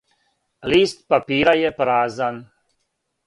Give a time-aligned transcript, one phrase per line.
[0.73, 2.39] Лист папира је празан.